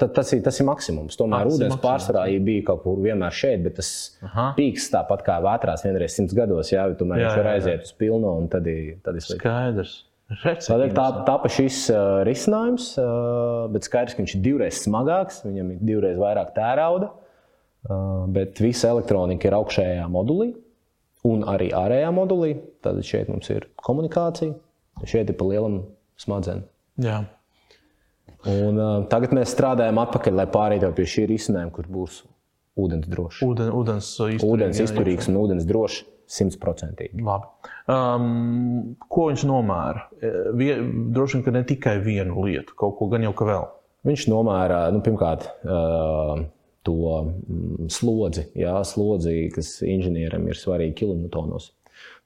[0.00, 1.18] Tas, tas, ir, tas ir maksimums.
[1.20, 3.92] Tomēr tas ūdens pārsvarā ja bija kaut kur vienmēr šeit, bet tas
[4.26, 4.48] Aha.
[4.58, 8.34] pīks tāpat kā vētrās vienreiz simts gados, jā, tomēr jā, viņš var aiziet uz pilnu
[8.40, 9.44] un tad ir, tad ir slikti.
[9.44, 9.94] Skaidrs.
[10.34, 15.74] Tādēļ tā, tāpa šis uh, risinājums, uh, bet skaidrs, ka viņš ir divreiz smagāks, viņam
[15.74, 20.54] ir divreiz vairāk tērauda, uh, bet visa elektronika ir augšējā modulī
[21.28, 22.54] un arī ārējā modulī.
[22.84, 24.54] Tad šeit mums ir komunikācija,
[25.08, 25.80] šeit ir pa lielam
[26.20, 26.68] smadzenes.
[28.44, 32.18] Un, uh, tagad mēs strādājam atpakaļ, lai pārietu pie šī risinājuma, kur būs
[32.80, 33.44] ūdens drošs.
[33.46, 36.02] Ūden, ūdens izturīgs, ūdens izturīgs un ūdens drošs.
[36.34, 37.20] Simtprocentīgi.
[37.92, 40.06] Um, ko viņš nomēra?
[40.16, 43.66] E, Vien, droši vien, ka ne tikai vienu lietu, kaut ko gan jau ka vēl.
[44.08, 46.40] Viņš nomēra, nu, pirmkārt, uh,
[46.86, 51.72] to mm, slodzi, jā, slodzi, kas inženieram ir svarīgi kilometros.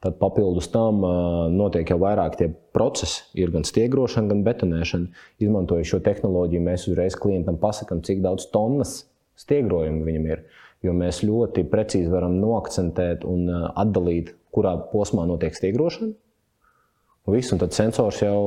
[0.02, 1.02] Tad papildus tam
[1.50, 5.10] notiek jau vairāk tie procesi, ir gan stiegrošana, gan betonēšana.
[5.42, 9.00] Izmantojot šo tehnoloģiju, mēs uzreiz klientam pasakām, cik daudz tonnas
[9.38, 10.46] stiegrojumu viņam ir.
[10.86, 16.14] Jo mēs ļoti precīzi varam noakcentēt un atdalīt, kurā posmā notiek stiegrošana.
[17.28, 18.38] Viss, un tad sensors jau,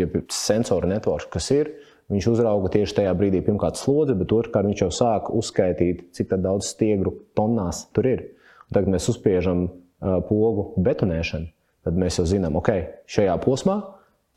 [0.00, 1.70] ja sensora networks, kas ir,
[2.12, 6.68] Viņš uzrauga tieši tajā brīdī pirmkārt slodzi, bet otrkārt viņš jau sāk uzskaitīt, cik daudz
[6.74, 8.24] stiegru tonnās tur ir.
[8.68, 9.64] Un tagad mēs uzspiežam
[10.28, 11.48] pogu betonēšanu,
[11.86, 12.70] tad mēs jau zinām, ok,
[13.10, 13.78] šajā posmā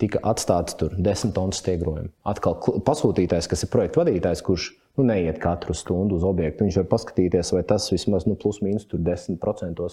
[0.02, 2.12] tika atstāts tur desmit tonnas stiegrojumu.
[2.28, 2.58] Atkal
[2.88, 6.66] pasūtītājs, kas ir projekta vadītājs, kurš nu, neiet katru stundu uz objektu.
[6.66, 9.88] Viņš var paskatīties, vai tas vismaz nu, plus mīnus 10%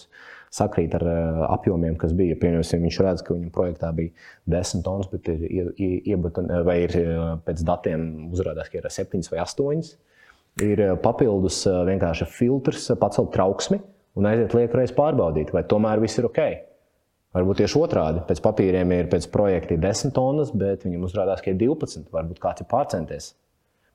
[0.52, 2.38] sakrīt ar uh, apjomiem, kas bija.
[2.40, 4.14] Pieņemsim, viņš redz, ka viņam projektā bija
[4.54, 6.96] 10 tonnas, bet ir iebeton, vai ir
[7.46, 9.94] pēc datiem uzrādās, ka ir 7 vai 8.
[10.62, 13.80] Ir papildus vienkārši filtrs, pacelt trauksmi
[14.18, 16.42] un aiziet lieku reizi pārbaudīt, vai tomēr viss ir ok.
[17.32, 18.24] Varbūt tieši otrādi.
[18.28, 22.10] Pēc papīriem ir pēc projekta 10 tonnas, bet viņam uzrādās, ka ir 12.
[22.12, 23.30] Varbūt kāds ir pārcenties.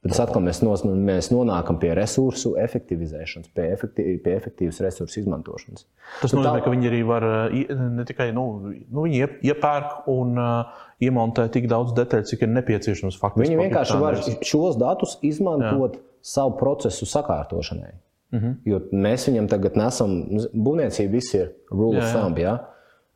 [0.05, 5.23] Bet tas atkal mēs, nos, mēs nonākam pie resursu efektivizēšanas, pie, efektīv, pie efektīvas resursu
[5.23, 5.88] izmantošanas.
[6.21, 6.65] Tas nozīmē, tā...
[6.67, 8.45] ka viņi arī var ne tikai nu,
[8.93, 13.17] nu, iepērk un uh, iemontē tik daudz detaļu, cik ir nepieciešams.
[13.17, 16.05] Faktiski, viņi vienkārši var šos datus izmantot Jā.
[16.36, 17.97] savu procesu sakārtošanai.
[18.27, 18.47] Uh mhm.
[18.47, 18.55] -huh.
[18.65, 20.17] Jo mēs viņam tagad nesam,
[20.53, 22.38] būvniecība viss ir rule of thumb.
[22.38, 22.57] Ja?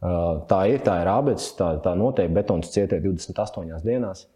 [0.02, 4.28] Uh, tā ir, tā ir abets, tā, tā noteikti betons cietē 28 dienās.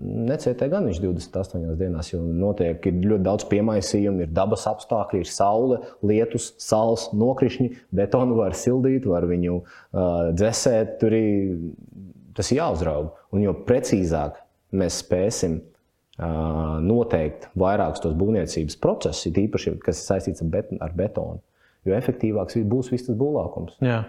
[0.00, 5.82] Necietē gan viņš 28 dienās, jo notiek ļoti daudz piemaisījumu, ir dabas apstākļi, ir saule,
[6.08, 10.96] lietus, sāls, nokrišņi, betonu var sildīt, var viņu uh, dzēsēt.
[11.02, 11.52] Tur ir
[12.36, 13.12] tas jāuzrauga.
[13.36, 14.40] Un jo precīzāk
[14.80, 20.44] mēs spēsim uh, noteikt vairākus tos būvniecības procesus, it īpaši, kas ir saistīts
[20.80, 21.42] ar betonu,
[21.88, 23.78] jo efektīvāks būs viss tas būvlākums.
[23.82, 24.02] Jā.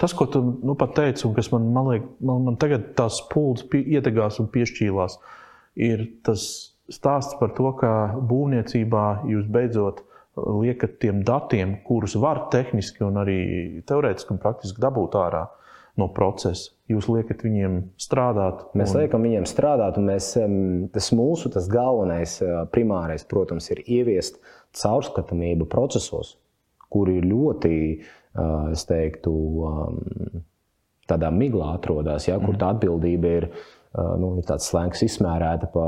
[0.00, 3.20] Tas, ko tu nu, pat teici, un kas man, man, liek, man, man tagad tās
[3.30, 5.18] pūles ietekās un piešķīlās,
[5.80, 6.46] ir tas
[6.90, 10.02] stāsts par to, ka būvniecībā jūs beidzot
[10.40, 13.40] liekat tiem datiem, kurus var tehniski un arī
[13.86, 15.46] teorētiski un praktiski dabūt ārā
[15.98, 16.70] no procesa.
[16.90, 18.64] Jūs liekat viņiem strādāt.
[18.70, 18.80] Un...
[18.82, 20.32] Mēs liekam viņiem strādāt, un mēs,
[20.94, 22.38] tas mūsu tas galvenais,
[22.74, 24.40] primārais, protams, ir ieviest
[24.80, 26.39] caurskatāmību procesos
[26.90, 27.74] kur ir ļoti,
[28.72, 29.34] es teiktu,
[31.10, 33.48] tādā miglā atrodas, ja, kur tā atbildība ir
[34.20, 35.86] nu, tāds slēgts izsmērēta pa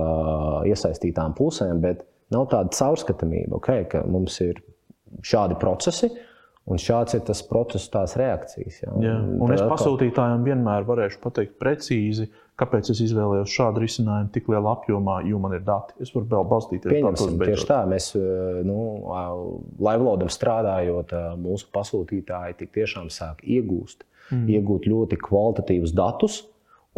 [0.67, 2.03] iesaistītām pusēm, bet
[2.35, 4.63] nav tāda caurskatāmība, okay, ka mums ir
[5.27, 6.11] šādi procesi.
[6.71, 8.77] Un šāds ir tas process, tās reakcijas.
[8.85, 8.93] Ja.
[9.03, 9.15] Jā.
[9.43, 12.29] Un es pasūtītājiem vienmēr varēšu pateikt precīzi,
[12.63, 15.97] kāpēc es izvēlējos šādu risinājumu tik lielā apjomā, jo man ir dati.
[16.03, 17.37] Es varu vēl balstīties uz datus.
[17.43, 18.09] Tieši tā, mēs
[18.69, 18.79] nu,
[19.83, 24.49] Laivlodam strādājot, mūsu pasūtītāji tik tiešām sāk iegūst, mm.
[24.57, 26.43] iegūt ļoti kvalitatīvus datus,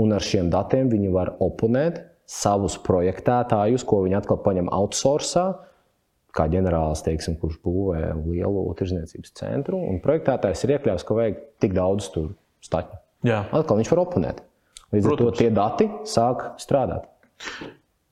[0.00, 5.48] un ar šiem datiem viņi var oponēt savus projektētājus, ko viņi atkal paņem outsourcā,
[6.34, 11.76] kā ģenerālis, teiksim, kurš būvē lielu tirzniecības centru, un projektētājs ir iekļāvis, ka vajag tik
[11.76, 12.32] daudz tur
[12.64, 12.98] staķu.
[13.28, 13.44] Jā.
[13.54, 14.42] Atkal viņš var oponēt.
[14.94, 15.26] Līdz Protams.
[15.26, 17.08] ar to tie dati sāk strādāt.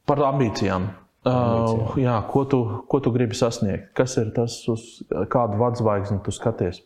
[0.09, 0.89] Par ambīcijām.
[1.23, 2.59] Uh, jā, ko, tu,
[2.91, 3.93] ko tu gribi sasniegt?
[3.95, 6.81] Kas ir tas, uz kādu vadzvaigzni tu skaties?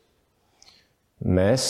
[1.24, 1.64] Mēs,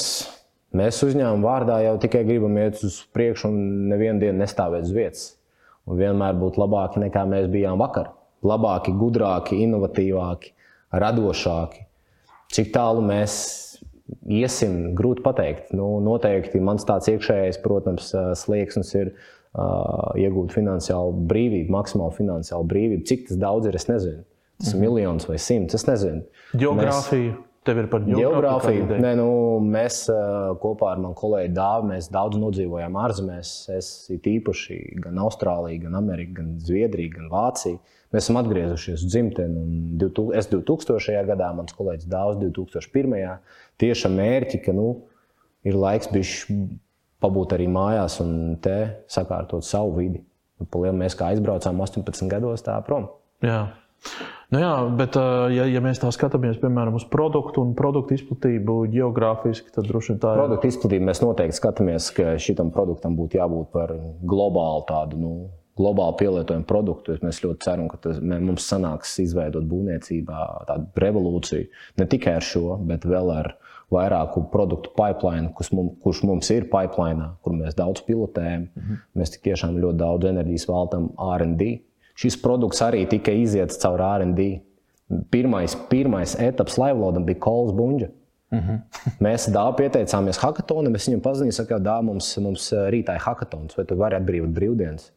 [0.75, 3.61] mēs uzņēmuma vārdā jau tikai gribam iet uz priekšu un
[3.93, 5.29] nevienu dienu nestāvēt uz vietas.
[5.87, 8.11] Un vienmēr būt labāki nekā mēs bijām vakar.
[8.47, 10.51] Labāki, gudrāki, inovatīvāki,
[10.99, 11.87] radošāki.
[12.51, 13.39] Cik tālu mēs
[14.27, 15.73] iesim, grūti pateikt.
[15.77, 23.07] Nu, noteikti mans tāds iekšējais, protams, slieksnis ir uh, iegūt finansiālu brīvību, maksimālu finansiālu brīvību.
[23.09, 24.23] Cik tas daudz ir, es nezinu.
[24.57, 24.87] Tas ir -hmm.
[24.87, 26.23] miljons vai simts, es nezinu.
[26.55, 27.35] Geogrāfija.
[27.35, 28.87] Mēs, Tev ir par Geogrāfiju.
[29.03, 29.27] Nē, nu,
[29.66, 30.05] mēs
[30.62, 33.55] kopā ar manu kolēģi Dāvu mēs daudz nodzīvojām ārzemēs.
[33.75, 37.81] Es īpaši gan Austrāliju, gan Ameriku, gan Zviedriju, gan Vāciju.
[38.16, 39.61] Mēs esam atgriezušies uz dzimteni.
[39.61, 41.26] un 2000 Es 2000.
[41.29, 43.38] gadā, mans kolēģis Dāvs 2001.
[43.76, 44.87] tieši ar mērķi, ka nu,
[45.68, 46.57] ir laiks bišķi
[47.20, 48.79] pabūt arī mājās un te
[49.12, 50.22] sakārtot savu vidi.
[50.57, 53.11] Nu, Palielam mēs kā aizbraucām 18 gados tā prom.
[53.44, 53.66] Jā.
[54.55, 55.16] Nu jā, bet,
[55.52, 60.20] ja, ja mēs tā skatāmies piemēram uz produktu un produktu izplatību geogrāfiski, tad droši vien
[60.22, 60.42] tā ir.
[60.44, 65.18] Produktu izplatību mēs noteikti skatāmies, ka šitam produktam būtu jābūt par globālu tādu.
[65.18, 65.33] Nu,
[65.77, 67.19] Globāli pielietojumu produktu.
[67.21, 71.69] Mēs ļoti ceram, ka tas, mums sanāks izveidot būvniecībā tādu revolūciju.
[72.01, 73.53] Ne tikai ar šo, bet vēl ar
[73.93, 78.67] vairāku produktu pipeline, mums, kurš mums ir pipeline, kur mēs daudz pilotējam.
[78.67, 79.03] Mm -hmm.
[79.21, 81.11] Mēs tiešām ļoti daudz enerģijas veltam
[81.43, 81.79] RD.
[82.17, 84.61] Šis produkts arī tika iziets caur RD.
[85.31, 88.09] Pirmais, pirmais etaps Livelodam bija Kols Bunģa.
[89.25, 90.95] Mēs dāvā pieteicāmies hackathonam.
[90.95, 95.11] Es viņam paziņoju, ka dāvā mums, mums rītā ir hackathons, vai tu vari atbrīvot brīvdienas.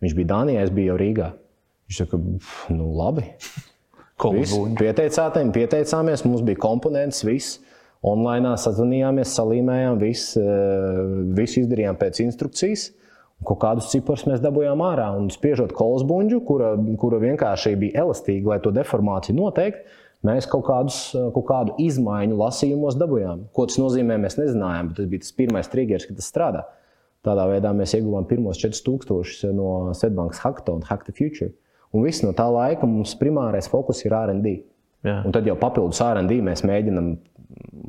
[0.00, 1.32] Viņš bija Dānijā, es biju jau Rīgā.
[1.90, 3.24] Viņš saka, "Pf, nu labi.
[4.76, 7.58] Pieteicātiem, pieteicāmies, mums bija komponents, viss.
[8.02, 10.40] Online sazvanījāmies, salīmējām, visu,
[11.36, 12.90] visu izdarījām pēc instrukcijas.
[13.40, 15.10] Un Kaut kādus ciprus mēs dabūjām ārā.
[15.16, 19.84] Un spiežot kolosbuļģu, kura, kura vienkārši bija elastīga, lai to deformāciju noteikti,
[20.28, 20.98] mēs kaut, kādus,
[21.36, 23.46] kaut kādu izmaiņu lasījumos dabūjām.
[23.56, 26.66] Ko tas nozīmē, mēs nezinājām, bet tas bija tas pirmais triggers, kad tas strādā.
[27.26, 31.52] Tādā veidā mēs ieguvām pirmos 4000 no Svetbankas hackathona, Hack the Future.
[31.92, 34.54] Un viss no tā laika mums primārais fokus ir RD.
[35.04, 37.10] Un tad jau papildus RD mēs mēģinām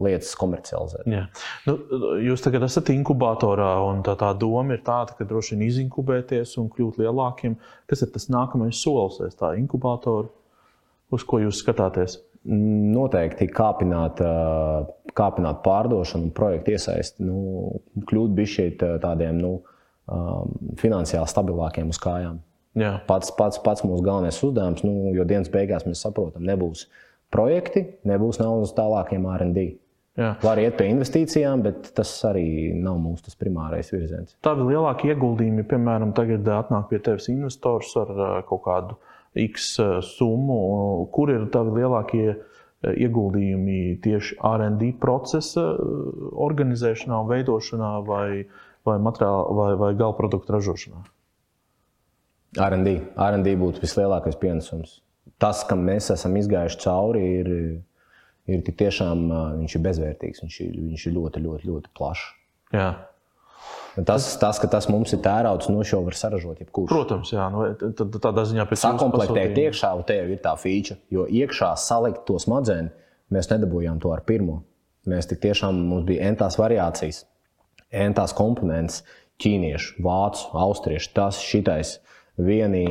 [0.02, 1.06] lietas komercializēt.
[1.12, 1.26] Jā.
[1.68, 1.76] Nu,
[2.24, 6.72] jūs tagad esat inkubatorā, un tā, tā doma ir tāda, ka droši vien izinkubēties un
[6.72, 7.58] kļūt lielākiem.
[7.92, 10.32] Kas ir tas nākamais solis aiz tā inkubatora,
[11.14, 12.18] uz ko jūs skatāties?
[12.42, 14.22] Noteikti kāpināt,
[15.18, 19.52] kāpināt pārdošanu, un projektu iesaisti, nu, kļūt bišķīt tādiem nu,
[20.82, 22.40] finansiāli stabilākiem uz kājām.
[22.82, 22.96] Jā.
[23.08, 26.88] Pats, pats, pats mūsu galvenais uzdevums, nu, jo dienas beigās mēs saprotam, nebūs
[27.34, 29.68] projekti, nebūs naudas tālākiem RD.
[30.20, 30.34] Jā.
[30.44, 34.36] Var iet pie investīcijām, bet tas arī nav mūsu tas primārais virziens.
[34.44, 38.12] Tādi lielākie ieguldījumi, piemēram, tagad atnāk pie tevis investors ar
[38.50, 38.98] kaut kādu
[39.38, 40.62] X ā, summu.
[41.16, 42.40] Kur ir tavi lielākie ā,
[42.82, 45.64] ieguldījumi tieši RD procesa
[46.48, 48.28] organizēšanā, veidošanā vai,
[48.88, 51.04] vai, materiāla, vai, vai gala produktu ražošanā?
[52.60, 52.98] RD.
[53.16, 55.00] RD būtu vislielākais pienesums.
[55.42, 57.52] Tas, kam mēs esam izgājuši cauri, ir,
[58.52, 59.24] ir tiešām
[59.62, 60.44] viņš ir bezvērtīgs.
[60.44, 62.28] Viņš ir, viņš ir ļoti, ļoti, ļoti plašs.
[62.76, 62.90] Jā.
[63.92, 66.92] Tas, tas, ka tas mums ir tērauds, no šo var saražot jebkurš.
[66.94, 67.66] Protams, jā, nu,
[68.24, 71.02] tādā ziņā pēc Sakomplektēt iekšā, un te jau ir tā feature.
[71.12, 72.96] Jo iekšā salikt to smadzenes,
[73.32, 74.62] mēs nedabūjām to ar pirmo.
[75.12, 77.26] Mēs tik tiešām mums bija entās variācijas,
[77.92, 79.02] entās komponentes,
[79.42, 81.98] ķīniešu, vācu, austriešu, tas, šitais.
[82.42, 82.86] Vieni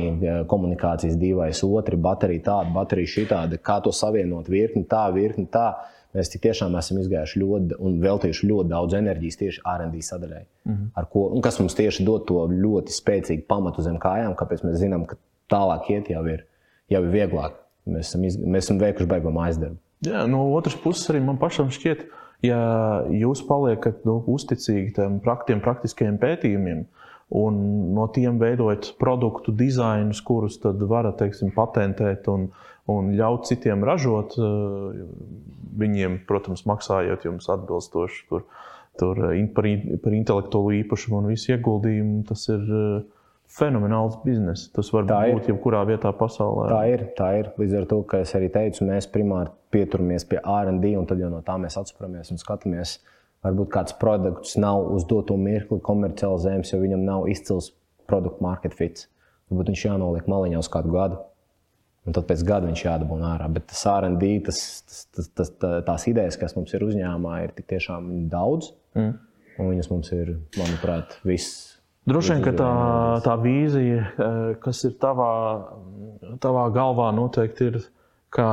[0.47, 5.71] komunikācijas divais, otri baterija tāda, baterija šitāda, kā to savienot, virkni tā, virkni tā.
[6.15, 10.41] Mēs tiešām esam izgājuši ļoti un veltījuši ļoti daudz enerģijas tieši RD sadaļai.
[10.67, 11.09] Mm -hmm.
[11.13, 15.05] ko, un kas mums tieši dod to ļoti spēcīgu pamatu zem kājām, kāpēc mēs zinām,
[15.05, 15.15] ka
[15.51, 16.45] tālāk iet jau ir,
[16.89, 17.59] jau ir vieglāk.
[17.87, 19.77] Mēs esam, iz, mēs esam veikuši beigu mājas darbu.
[20.05, 22.05] Jā, no otras puses, arī man pašam šķiet,
[22.45, 22.59] ja
[23.09, 26.85] jūs paliekat nu, uzticīgi tam praktiem, praktiskajiem pētījumiem
[27.31, 27.59] un
[27.95, 32.49] no tiem veidojat produktu dizainus, kurus tad varat teiksim, patentēt un,
[32.89, 35.05] un ļaut citiem ražot, eh,
[35.77, 38.43] viņiem, protams, maksājot jums atbilstoši tur,
[38.99, 39.63] tur in- par,
[40.03, 42.25] par intelektuālo īpašumu un visu ieguldījumu.
[42.27, 43.03] Tas ir eh,
[43.51, 44.69] fenomenāls bizness.
[44.71, 45.35] Tas var Tā ir.
[45.35, 46.69] būt jebkurā vietā pasaulē.
[46.71, 47.51] Tā ir, tā ir.
[47.59, 51.29] Līdz ar to, ka es arī teicu, mēs primāri pieturamies pie RD, un tad jau
[51.29, 52.99] no tā mēs atspūramies un skatāmies.
[53.43, 57.71] Varbūt kāds produkts nav uz doto mirkli komercializējams, jo viņam nav izcils
[58.07, 59.07] produktu market fits.
[59.49, 61.17] Varbūt viņš jānoliek maliņā uz kādu gadu.
[62.01, 63.47] Un tad pēc gada viņš jādabūna ārā.
[63.53, 67.53] Bet tas RD, tas, tas, tas, tas, tā, tās idejas, kas mums ir uzņēmumā, ir
[67.57, 68.71] tik tiešām daudz.
[68.97, 69.19] Mm.
[69.61, 71.77] Un viņas mums ir, manuprāt, viss.
[72.09, 72.71] Droši vien, ka tā,
[73.21, 75.33] tā vīzija, eh, kas ir tavā,
[76.41, 77.77] tavā galvā, noteikti ir,
[78.33, 78.47] ka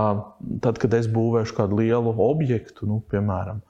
[0.61, 3.63] tad, kad es būvēšu kādu lielu objektu, nu, piemēram,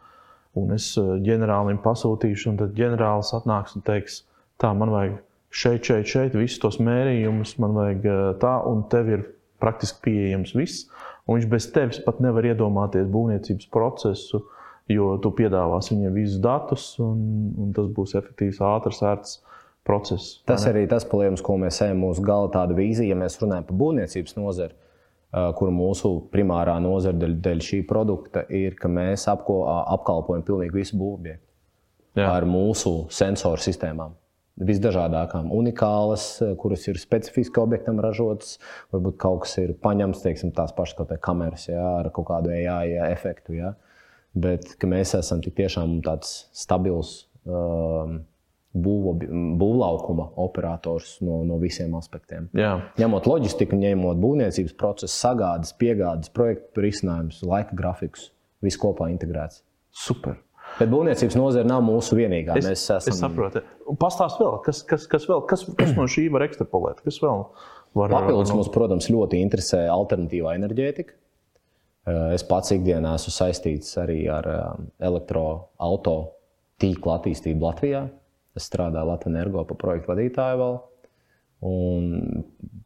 [0.59, 4.25] un es eh, ģenerālim pasūtīšu, un tad ģenerālis atnāks un teiks,
[4.59, 5.21] tā, man vajag
[5.55, 9.27] šeit, šeit, šeit, visus tos mērījumus, man vajag eh, tā, un tev ir
[9.63, 10.87] praktiski pieejams viss.
[11.29, 14.43] Viņš bez tevis pat nevar iedomāties būvniecības procesu,
[14.89, 17.21] jo tu piedāvāsi viņam visus datus, un,
[17.61, 19.39] un tas būs efektīvs, ātrs, ērts
[19.89, 20.39] process.
[20.49, 23.81] Tas arī tas, palielinājums, ko mēs ejam mūsu gala tāda vīzija, ja mēs runājam par
[23.83, 24.77] būvniecības nozari.
[25.29, 30.97] kur mūsu primārā nozara dēļ, dēļ šī produkta ir, ka mēs apko, apkalpojam pilnīgi visu
[30.97, 31.49] būvniecību
[32.25, 34.15] ar mūsu sensoru sistēmām.
[34.59, 36.25] Visdažādākām, unikālas,
[36.59, 38.57] kuras ir specifiski objektam ražotas.
[38.95, 43.55] Varbūt kaut kas ir paņemts, teiksim, tās pašas kameras, jā, ar kaut kādu AI efektu.
[43.61, 43.77] Jā.
[44.39, 47.29] Bet mēs esam tiešām tāds stabils.
[47.47, 48.21] Um,
[48.79, 52.49] būvlaukuma operators no, no visiem aspektiem.
[52.57, 52.75] Jā.
[53.01, 58.29] Ņemot loģistiku, ņemot būvniecības procesu, sagādas, piegādes, projektu risinājumus, laika grafikus,
[58.65, 59.63] viss kopā integrēts.
[59.91, 60.37] Super.
[60.79, 62.57] Bet būvniecības nozare nav mūsu vienīgā.
[62.61, 63.13] Es, Mēs esam...
[63.13, 63.63] es saprotu.
[63.99, 67.03] Pastāst vēl, kas, kas, kas, vēl, kas, kas no šī var ekstrapolēt?
[67.07, 67.45] Kas vēl
[67.99, 71.17] var Papildus mums, protams, ļoti interesē alternatīvā enerģētika.
[72.35, 74.47] Es pats ikdienā esmu saistīts arī ar
[75.11, 76.17] elektroautorātu
[76.79, 78.07] tīkla attīstību Latvijā.
[78.57, 80.79] Es strādāju Latvijas energo par projektu vadītāju vēl.
[81.69, 82.45] Un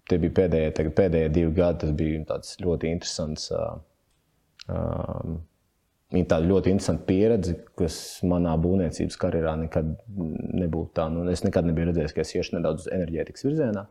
[0.08, 1.84] tie bija pēdējie, tagad, pēdējie divi gadi.
[1.84, 3.50] Tas bija ļoti interesants.
[3.52, 5.36] Uh,
[6.12, 7.96] Tāda ļoti interesanta pieredze, kas
[8.28, 11.06] manā būvniecības karjerā nekad nebūtu tā.
[11.12, 13.86] Nu, es nekad nebiju redzējis, ka es iešu nedaudz uz enerģētikas virzienā.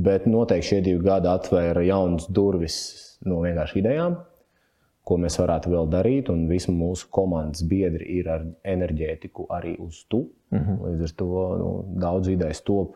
[0.00, 2.76] Bet noteikti šie divi gadi atvēra jaunas durvis
[3.26, 4.14] no vienkārši idejām,
[5.04, 6.30] ko mēs varētu vēl darīt.
[6.30, 10.28] Un visi mūsu komandas biedri ir ar enerģētiku arī uz tu.
[10.54, 10.86] Mm -hmm.
[10.86, 11.26] Līdz ar to
[11.58, 12.94] nu, daudz idejas top,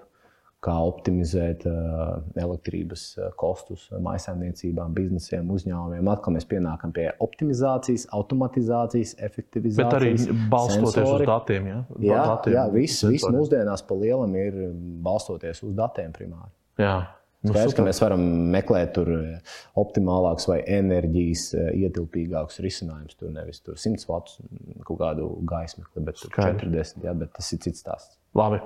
[0.65, 3.07] kā optimizēt uh, elektrības
[3.41, 6.11] kostus maisaimniecībām, biznesiem, uzņēmumiem.
[6.15, 9.91] Atkal mēs pienākam pie optimizācijas, automatizācijas, efektivizācijas.
[9.93, 11.27] Bet arī balstoties sensori.
[11.27, 11.69] uz datiem.
[11.73, 11.83] Ja?
[11.99, 14.63] Jā, datiem, jā viss vis mūsdienās pa lielam ir
[15.05, 16.51] balstoties uz datiem primāri.
[16.81, 16.97] Jā.
[17.45, 18.23] Nu, Skaidrs, ka mēs varam
[18.55, 23.19] meklēt tur eh, optimālākus vai enerģijas eh, ietilpīgākus risinājumus.
[23.21, 24.47] Tur nevis tur 100 vatu
[24.89, 27.05] kaut kādu gaismekli, bet 40.
[27.05, 28.17] Jā, bet tas ir cits stāsts.
[28.39, 28.63] Labi.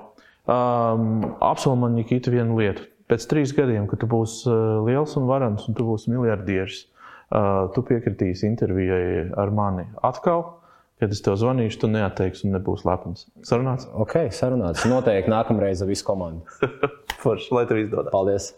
[0.47, 2.85] Um, Apsolu man Nikita vienu lietu.
[3.09, 6.83] Pēc trīs gadiem, kad tu būsi uh, liels un varants un tu būsi miljardieris,
[7.33, 10.45] uh, tu piekritīsi intervijai ar mani atkal.
[10.99, 13.29] Kad es tev zvanīšu, tu neatteiksi un nebūsi lepns.
[13.47, 13.87] Sarunāts?
[13.95, 14.83] Ok, sarunāts.
[14.89, 16.43] Noteikti nākamreiz ar visu komandu.
[17.23, 18.11] Forši, lai tev izdodas.
[18.11, 18.51] Paldies!